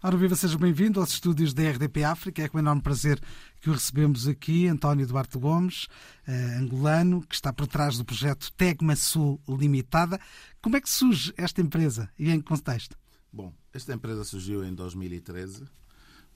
[0.00, 2.40] Ora, viva, seja bem-vindo aos estúdios da RDP África.
[2.40, 3.20] É com enorme prazer
[3.60, 5.88] que o recebemos aqui, António Duarte Gomes,
[6.24, 10.20] eh, angolano, que está por trás do projeto Tegma Sul Limitada.
[10.62, 12.96] Como é que surge esta empresa e em que contexto?
[13.32, 15.64] Bom, esta empresa surgiu em 2013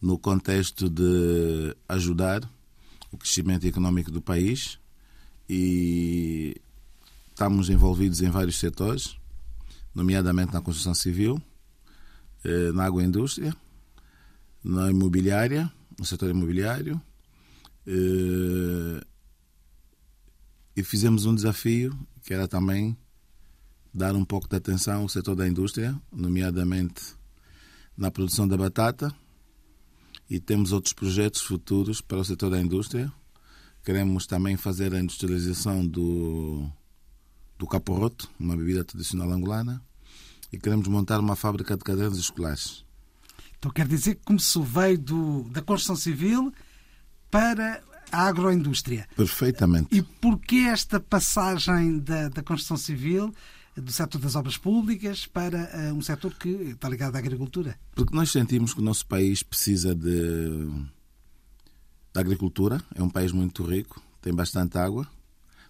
[0.00, 2.42] no contexto de ajudar
[3.12, 4.80] o crescimento econômico do país
[5.48, 6.60] e
[7.28, 9.16] estamos envolvidos em vários setores,
[9.94, 11.40] nomeadamente na construção civil,
[12.74, 13.54] na agroindústria,
[14.62, 17.00] na imobiliária, no setor imobiliário.
[17.86, 19.04] Eh,
[20.76, 22.96] e fizemos um desafio que era também
[23.92, 27.14] dar um pouco de atenção ao setor da indústria, nomeadamente
[27.96, 29.14] na produção da batata.
[30.30, 33.12] E temos outros projetos futuros para o setor da indústria.
[33.84, 36.66] Queremos também fazer a industrialização do,
[37.58, 39.82] do caporroto, uma bebida tradicional angolana
[40.52, 42.84] e queremos montar uma fábrica de cadernos escolares.
[43.58, 46.52] Então quer dizer que começou, veio do, da construção civil
[47.30, 49.08] para a agroindústria.
[49.16, 49.88] Perfeitamente.
[49.90, 53.32] E porquê esta passagem da, da construção civil,
[53.74, 57.78] do setor das obras públicas, para uh, um setor que está ligado à agricultura?
[57.94, 60.68] Porque nós sentimos que o nosso país precisa de,
[62.12, 62.82] da agricultura.
[62.94, 65.08] É um país muito rico, tem bastante água,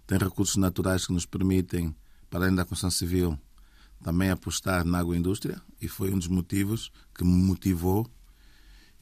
[0.06, 1.94] tem recursos naturais que nos permitem,
[2.28, 3.38] para além da construção civil,
[4.02, 8.10] também apostar na agroindústria e foi um dos motivos que me motivou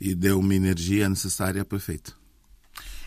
[0.00, 2.18] e deu uma energia necessária para feito.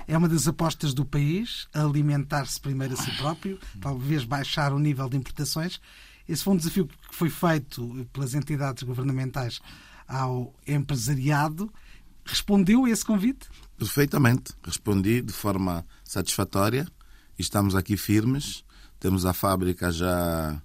[0.07, 5.07] É uma das apostas do país, alimentar-se primeiro a si próprio, talvez baixar o nível
[5.07, 5.79] de importações.
[6.27, 9.61] Esse foi um desafio que foi feito pelas entidades governamentais
[10.07, 11.73] ao empresariado.
[12.25, 13.47] Respondeu a esse convite?
[13.77, 14.53] Perfeitamente.
[14.63, 16.87] Respondi de forma satisfatória.
[17.37, 18.63] Estamos aqui firmes.
[18.99, 20.61] Temos a fábrica já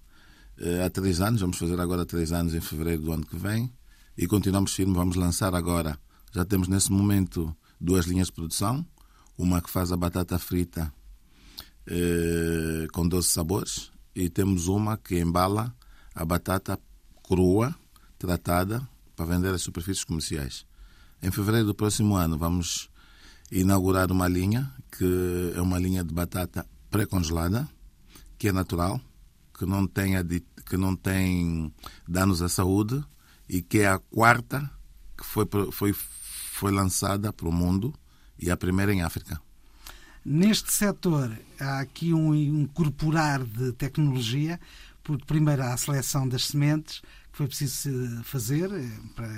[0.84, 3.73] há três anos, vamos fazer agora três anos em fevereiro do ano que vem,
[4.17, 4.97] e continuamos firmes.
[4.97, 5.98] Vamos lançar agora,
[6.33, 8.84] já temos nesse momento duas linhas de produção,
[9.36, 10.92] uma que faz a batata frita
[11.86, 15.73] eh, com 12 sabores, e temos uma que embala
[16.14, 16.79] a batata
[17.23, 17.75] crua,
[18.19, 20.67] tratada, para vender às superfícies comerciais.
[21.23, 22.90] Em fevereiro do próximo ano vamos
[23.51, 27.69] inaugurar uma linha, que é uma linha de batata pré-congelada,
[28.39, 29.01] que é natural,
[29.58, 30.13] que não tem,
[30.64, 31.73] que não tem
[32.07, 33.05] danos à saúde
[33.48, 34.70] e que é a quarta
[35.17, 37.92] que foi, foi, foi lançada para o mundo
[38.39, 39.41] e a primeira em África.
[40.24, 44.61] Neste setor há aqui um incorporar de tecnologia,
[45.02, 47.01] porque primeiro há a seleção das sementes
[47.33, 49.29] que foi preciso fazer eh, para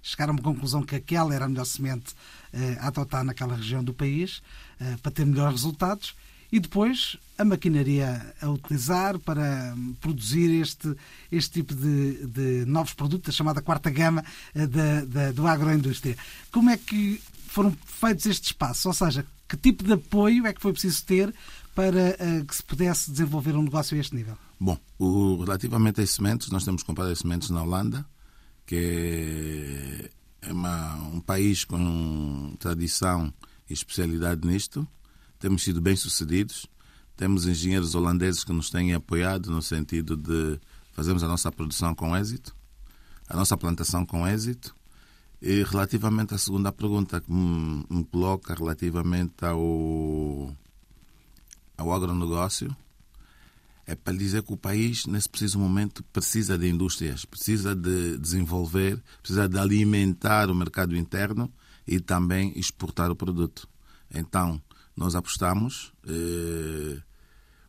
[0.00, 2.14] chegar a uma conclusão que aquela era a melhor semente
[2.52, 4.42] eh, a adotar naquela região do país
[4.80, 6.14] eh, para ter melhores resultados
[6.54, 10.94] e depois a maquinaria a utilizar para produzir este,
[11.32, 16.16] este tipo de, de novos produtos, a chamada quarta gama eh, da, da, do agroindústria.
[16.52, 18.86] Como é que foram feitos estes passos?
[18.86, 21.34] Ou seja, que tipo de apoio é que foi preciso ter
[21.74, 24.38] para uh, que se pudesse desenvolver um negócio a este nível?
[24.60, 28.06] Bom, o, relativamente às sementes, nós temos comprado as sementes na Holanda,
[28.64, 30.08] que
[30.40, 33.34] é uma, um país com tradição
[33.68, 34.86] e especialidade nisto
[35.38, 36.66] temos sido bem-sucedidos.
[37.16, 40.58] Temos engenheiros holandeses que nos têm apoiado no sentido de
[40.92, 42.54] fazermos a nossa produção com êxito,
[43.28, 44.74] a nossa plantação com êxito.
[45.40, 50.56] E relativamente à segunda pergunta que me, coloca relativamente ao,
[51.76, 52.74] ao agronegócio,
[53.86, 59.02] é para dizer que o país, nesse preciso momento, precisa de indústrias, precisa de desenvolver,
[59.20, 61.52] precisa de alimentar o mercado interno
[61.86, 63.68] e também exportar o produto.
[64.12, 64.60] Então,
[64.96, 67.00] nós apostamos, eh,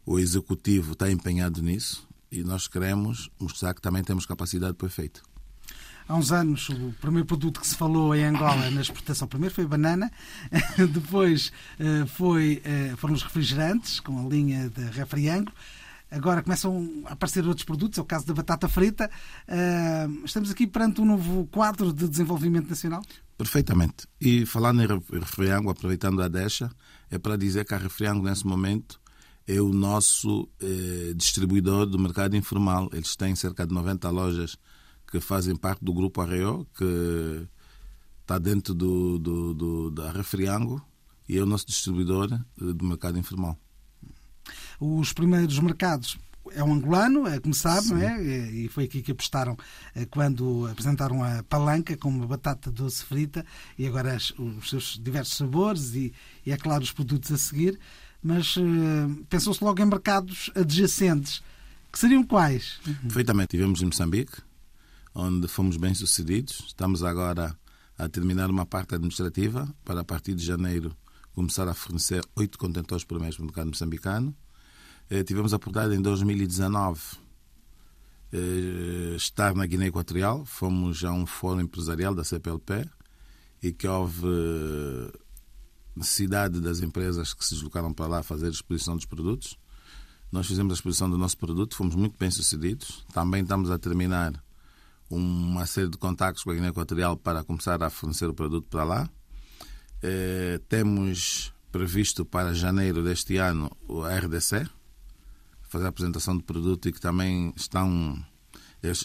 [0.06, 5.24] o executivo está empenhado nisso e nós queremos mostrar que também temos capacidade para efeito.
[6.08, 9.64] Há uns anos, o primeiro produto que se falou em Angola na exportação, primeiro foi
[9.64, 10.12] a banana,
[10.94, 15.52] depois eh, foi, eh, foram os refrigerantes, com a linha da Refriango.
[16.12, 19.10] Agora começam a aparecer outros produtos, é o caso da batata frita.
[19.48, 23.02] Eh, estamos aqui perante um novo quadro de desenvolvimento nacional?
[23.36, 24.08] Perfeitamente.
[24.22, 26.70] E falando em Refriango, aproveitando a deixa,
[27.10, 29.00] é para dizer que a Refriango, nesse momento,
[29.48, 32.90] é o nosso eh, distribuidor do mercado informal.
[32.92, 34.58] Eles têm cerca de 90 lojas
[35.08, 37.48] que fazem parte do grupo Arreo, que
[38.22, 40.84] está dentro do, do, do, da Refriango
[41.30, 43.58] e é o nosso distribuidor eh, do mercado informal.
[44.80, 46.18] Os primeiros mercados
[46.52, 48.22] é um angolano, é, como sabe, não é?
[48.22, 49.58] E foi aqui que apostaram
[49.96, 53.46] eh, quando apresentaram a palanca com uma batata doce frita
[53.78, 56.14] e agora os seus diversos sabores e,
[56.46, 57.80] e é claro, os produtos a seguir.
[58.22, 58.64] Mas uh,
[59.30, 61.44] pensou-se logo em mercados adjacentes.
[61.92, 62.80] Que seriam quais?
[63.04, 63.52] Perfeitamente.
[63.52, 64.42] Tivemos em Moçambique,
[65.14, 66.64] onde fomos bem sucedidos.
[66.68, 67.56] Estamos agora
[67.98, 70.96] a terminar uma parte administrativa para a partir de janeiro
[71.34, 74.36] começar a fornecer oito contentores por mês para o mercado moçambicano.
[75.10, 77.00] Eh, tivemos a oportunidade em 2019
[78.34, 80.46] eh, estar na Guiné Equatorial.
[80.46, 82.90] Fomos a um fórum empresarial da CPLP
[83.62, 84.28] e que houve
[85.96, 89.58] necessidade das empresas que se deslocaram para lá fazer a exposição dos produtos.
[90.32, 93.06] Nós fizemos a exposição do nosso produto, fomos muito bem sucedidos.
[93.14, 94.44] Também estamos a terminar
[95.10, 98.84] uma série de contactos com a Guiné Equatorial para começar a fornecer o produto para
[98.84, 99.10] lá.
[100.02, 103.72] Eh, temos previsto para janeiro deste ano
[104.06, 104.68] a RDC,
[105.76, 108.18] fazer a apresentação do produto e que também estão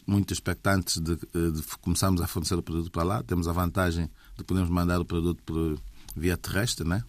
[0.07, 3.23] muito expectantes de, de começarmos a fornecer o produto para lá.
[3.25, 5.81] Temos a vantagem de podermos mandar o produto por
[6.15, 7.03] via terrestre, né?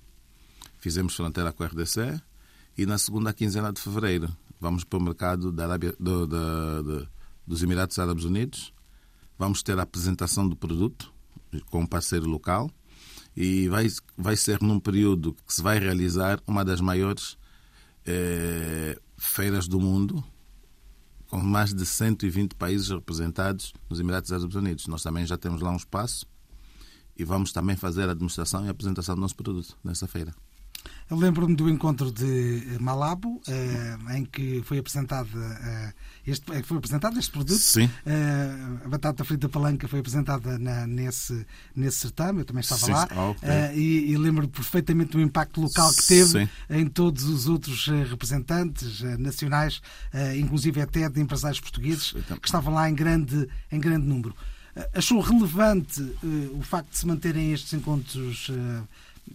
[0.79, 2.19] Fizemos fronteira com a RDC
[2.75, 7.07] e na segunda quinzena de fevereiro vamos para o mercado da Arábia, do, do, do,
[7.45, 8.73] dos Emirados Árabes Unidos.
[9.37, 11.13] Vamos ter a apresentação do produto
[11.69, 12.71] com um parceiro local
[13.37, 13.87] e vai,
[14.17, 17.37] vai ser num período que se vai realizar uma das maiores
[18.05, 20.23] eh, feiras do mundo,
[21.27, 24.87] com mais de 120 países representados nos Emirados Árabes Unidos.
[24.87, 26.25] Nós também já temos lá um espaço
[27.15, 30.33] e vamos também fazer a demonstração e a apresentação do nosso produto nessa feira.
[31.11, 35.93] Eu lembro-me do encontro de Malabo, eh, em que foi apresentado, eh,
[36.25, 37.59] este, foi apresentado este produto.
[37.59, 37.89] Sim.
[38.05, 38.55] Eh,
[38.85, 41.45] a batata frita palanca foi apresentada na, nesse,
[41.75, 42.91] nesse certame, eu também estava Sim.
[42.93, 43.07] lá.
[43.11, 43.49] Ah, okay.
[43.75, 46.49] e, e lembro perfeitamente do impacto local que teve Sim.
[46.69, 49.81] em todos os outros representantes nacionais,
[50.37, 54.33] inclusive até de empresários portugueses, que estavam lá em grande, em grande número.
[54.93, 56.01] Achou relevante
[56.53, 58.49] o facto de se manterem estes encontros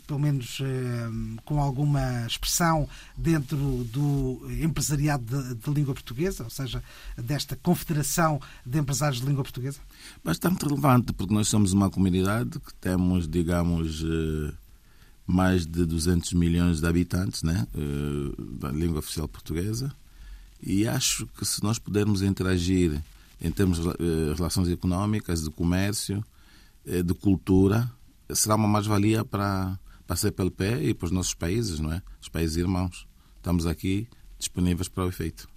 [0.06, 1.08] pelo menos eh,
[1.44, 3.56] com alguma expressão dentro
[3.92, 6.82] do empresariado de, de, língua portuguesa, ou seja,
[7.16, 9.78] desta confederação de empresários de língua portuguesa?
[10.24, 14.52] Bastante relevante, porque nós somos uma comunidade que temos, digamos, eh,
[15.26, 19.92] mais de 200 milhões de habitantes né, eh, da língua oficial portuguesa,
[20.62, 23.00] e acho que se nós pudermos interagir
[23.40, 26.24] em termos de eh, relações económicas, de comércio,
[26.86, 27.90] eh, de cultura,
[28.34, 32.02] será uma mais-valia para, para a CPLP e para os nossos países, não é?
[32.20, 33.06] Os países irmãos.
[33.36, 35.48] Estamos aqui disponíveis para o efeito.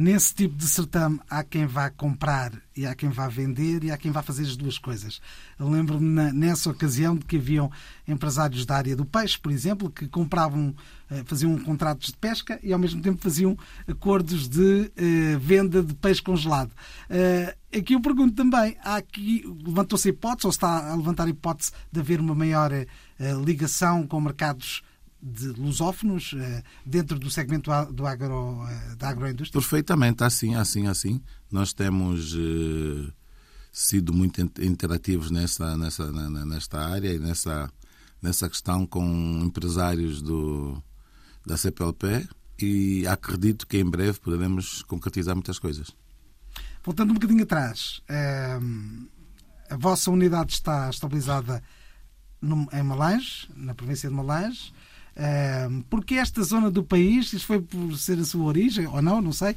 [0.00, 3.98] Nesse tipo de certame há quem vá comprar e há quem vá vender e há
[3.98, 5.20] quem vá fazer as duas coisas.
[5.58, 7.70] Lembro-me nessa ocasião de que haviam
[8.08, 10.74] empresários da área do peixe, por exemplo, que compravam,
[11.10, 15.92] eh, faziam contratos de pesca e ao mesmo tempo faziam acordos de eh, venda de
[15.92, 16.70] peixe congelado.
[17.10, 21.28] Eh, aqui eu pergunto também, há aqui, levantou-se a hipótese, ou está a levantar a
[21.28, 22.70] hipótese de haver uma maior
[23.44, 24.82] ligação com mercados
[25.22, 29.60] de lusófonos eh, dentro do segmento do agro, eh, da agroindústria?
[29.60, 31.20] Perfeitamente, assim, assim, assim.
[31.50, 33.12] Nós temos eh,
[33.72, 37.70] sido muito interativos nessa, nessa, nesta área e nessa,
[38.22, 40.82] nessa questão com empresários do,
[41.46, 42.26] da CPLP
[42.58, 45.90] e acredito que em breve poderemos concretizar muitas coisas.
[46.82, 48.02] Voltando um bocadinho atrás,
[49.68, 51.62] a vossa unidade está estabilizada
[52.72, 54.72] em Malange, na província de Malange.
[55.88, 59.32] Porque esta zona do país, isso foi por ser a sua origem ou não, não
[59.32, 59.54] sei,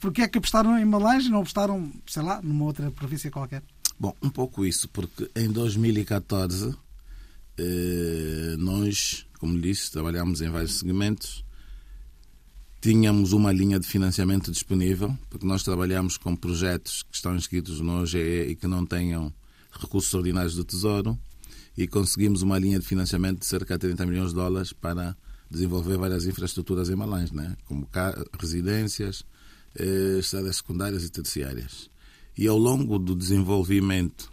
[0.00, 3.62] porque é que apostaram em Malange e não apostaram, sei lá, numa outra província qualquer?
[4.00, 6.74] Bom, um pouco isso, porque em 2014
[7.58, 11.44] eh, nós, como disse, trabalhámos em vários segmentos,
[12.80, 18.00] tínhamos uma linha de financiamento disponível, porque nós trabalhamos com projetos que estão inscritos no
[18.00, 19.32] OGE e que não tenham
[19.72, 21.18] recursos ordinários do Tesouro
[21.78, 25.16] e conseguimos uma linha de financiamento de cerca de 30 milhões de dólares para
[25.48, 27.56] desenvolver várias infraestruturas em Malães, né?
[27.66, 27.88] como
[28.36, 29.24] residências,
[29.78, 31.88] eh, estradas secundárias e terciárias.
[32.36, 34.28] E ao longo do desenvolvimento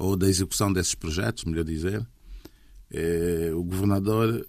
[0.00, 2.04] ou da execução desses projetos, melhor dizer,
[2.90, 4.44] eh, o governador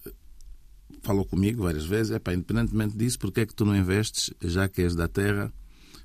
[1.04, 4.82] falou comigo várias vezes, é independentemente disso, porque é que tu não investes, já que
[4.82, 5.54] és da terra,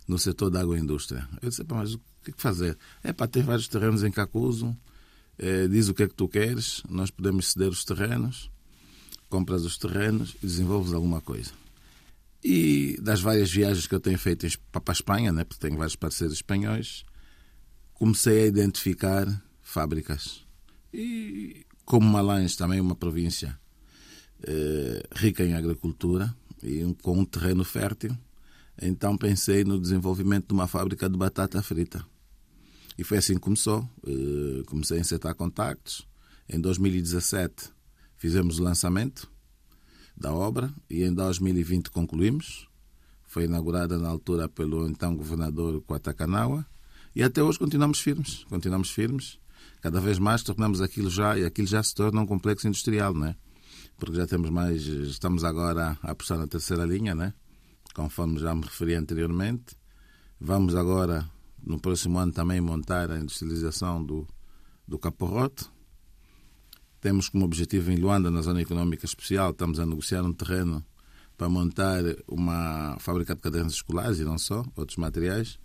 [0.07, 1.27] no setor da agroindústria?
[1.41, 2.77] Eu disse, mas o que, é fazer?
[3.03, 4.77] É para ter vários terrenos em Cacuso,
[5.43, 8.51] eh, diz o que é que tu queres, nós podemos ceder os terrenos,
[9.31, 11.51] compras os terrenos e desenvolves alguma coisa.
[12.45, 15.97] E das várias viagens que eu tenho feito para a Espanha, né, porque tenho vários
[15.97, 17.07] parceiros espanhóis,
[17.95, 19.27] comecei a identificar
[19.63, 20.45] fábricas.
[20.93, 23.59] E como Malães também é uma província
[24.43, 28.15] eh, rica em agricultura e com um terreno fértil,
[28.81, 32.05] então pensei no desenvolvimento de uma fábrica de batata frita.
[33.01, 33.89] E foi assim que começou.
[34.07, 36.07] Uh, comecei a insetar contactos.
[36.47, 37.71] Em 2017
[38.19, 39.27] fizemos o lançamento
[40.15, 42.69] da obra e em 2020 concluímos.
[43.27, 46.67] Foi inaugurada na altura pelo então governador Quatacanawa
[47.17, 49.39] E até hoje continuamos firmes, continuamos firmes.
[49.81, 53.35] Cada vez mais tornamos aquilo já, e aquilo já se torna um complexo industrial, né?
[53.97, 57.33] Porque já temos mais, estamos agora a apostar na terceira linha, né?
[57.95, 59.75] Conforme já me referi anteriormente.
[60.39, 61.27] Vamos agora,
[61.63, 64.27] no próximo ano, também montar a industrialização do,
[64.87, 65.69] do caporrote.
[67.01, 70.85] Temos como objetivo em Luanda, na Zona Econômica Especial, estamos a negociar um terreno
[71.37, 75.59] para montar uma fábrica de cadernos escolares e não só, outros materiais,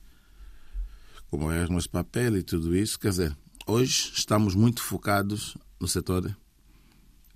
[1.30, 2.98] como ermas de papel e tudo isso.
[2.98, 3.38] Quer dizer,
[3.68, 6.34] hoje estamos muito focados no setor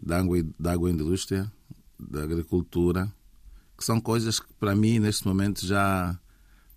[0.02, 1.52] da, água, da agroindústria,
[2.00, 3.14] da agricultura,
[3.78, 6.18] que são coisas que para mim neste momento já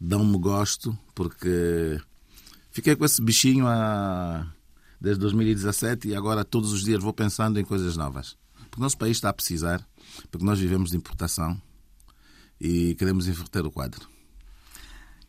[0.02, 2.00] dão-me gosto, porque
[2.72, 4.52] fiquei com esse bichinho a,
[5.00, 8.36] desde 2017 e agora todos os dias vou pensando em coisas novas.
[8.54, 9.86] Porque o nosso país está a precisar,
[10.28, 11.60] porque nós vivemos de importação
[12.60, 14.08] e queremos inverter o quadro.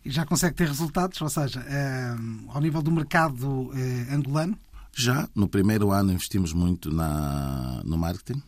[0.03, 1.21] E já consegue ter resultados?
[1.21, 2.15] Ou seja, é,
[2.47, 4.57] ao nível do mercado é, angolano?
[4.91, 8.41] Já, no primeiro ano investimos muito na, no marketing,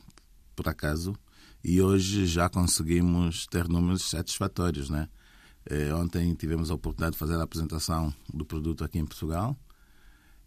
[0.56, 1.16] por acaso,
[1.64, 4.90] e hoje já conseguimos ter números satisfatórios.
[4.90, 5.08] Né?
[5.68, 9.58] É, ontem tivemos a oportunidade de fazer a apresentação do produto aqui em Portugal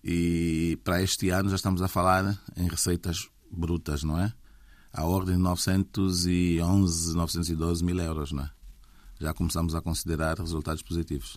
[0.03, 4.33] e para este ano já estamos a falar em receitas brutas, não é?
[4.93, 8.51] A ordem de 911, 912 mil euros, não é?
[9.21, 11.37] Já começamos a considerar resultados positivos.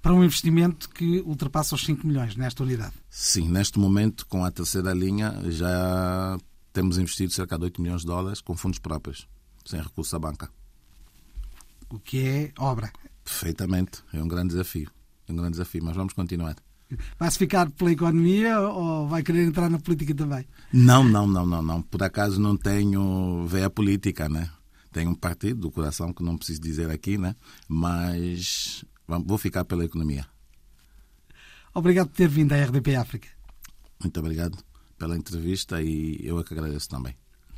[0.00, 2.94] Para um investimento que ultrapassa os 5 milhões nesta unidade?
[3.10, 6.38] Sim, neste momento, com a terceira linha, já
[6.72, 9.28] temos investido cerca de 8 milhões de dólares com fundos próprios,
[9.64, 10.50] sem recurso à banca.
[11.90, 12.92] O que é obra?
[13.24, 14.02] Perfeitamente.
[14.12, 14.90] É um grande desafio.
[15.26, 16.56] É um grande desafio, mas vamos continuar.
[17.18, 20.46] Vai-se ficar pela economia ou vai querer entrar na política também?
[20.72, 21.82] Não, não, não, não, não.
[21.82, 24.50] Por acaso não tenho veia política, né?
[24.90, 27.36] Tenho um partido do coração que não preciso dizer aqui, né?
[27.68, 30.26] Mas vou ficar pela economia.
[31.74, 33.28] Obrigado por ter vindo à RDP África.
[34.00, 34.58] Muito obrigado
[34.98, 37.14] pela entrevista e eu é que agradeço também.